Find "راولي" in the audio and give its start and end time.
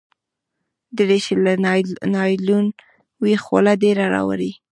4.13-4.51